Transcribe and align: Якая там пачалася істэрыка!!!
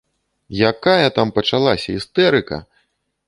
Якая 0.69 1.09
там 1.17 1.33
пачалася 1.37 1.89
істэрыка!!! 1.99 2.61